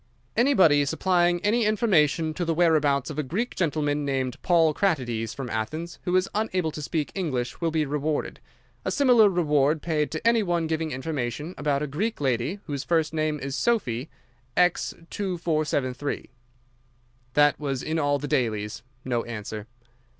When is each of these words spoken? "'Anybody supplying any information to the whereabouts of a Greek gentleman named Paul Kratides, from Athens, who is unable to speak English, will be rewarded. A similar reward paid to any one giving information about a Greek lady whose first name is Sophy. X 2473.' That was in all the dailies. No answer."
"'Anybody 0.35 0.83
supplying 0.85 1.39
any 1.45 1.63
information 1.63 2.33
to 2.33 2.43
the 2.43 2.55
whereabouts 2.55 3.11
of 3.11 3.19
a 3.19 3.21
Greek 3.21 3.55
gentleman 3.55 4.03
named 4.03 4.41
Paul 4.41 4.73
Kratides, 4.73 5.35
from 5.35 5.47
Athens, 5.47 5.99
who 6.05 6.15
is 6.15 6.27
unable 6.33 6.71
to 6.71 6.81
speak 6.81 7.11
English, 7.13 7.61
will 7.61 7.69
be 7.69 7.85
rewarded. 7.85 8.39
A 8.83 8.89
similar 8.89 9.29
reward 9.29 9.83
paid 9.83 10.09
to 10.09 10.27
any 10.27 10.41
one 10.41 10.65
giving 10.65 10.89
information 10.89 11.53
about 11.55 11.83
a 11.83 11.85
Greek 11.87 12.19
lady 12.19 12.59
whose 12.65 12.83
first 12.83 13.13
name 13.13 13.39
is 13.39 13.55
Sophy. 13.55 14.09
X 14.57 14.95
2473.' 15.11 16.31
That 17.35 17.59
was 17.59 17.83
in 17.83 17.99
all 17.99 18.17
the 18.17 18.27
dailies. 18.27 18.81
No 19.05 19.23
answer." 19.25 19.67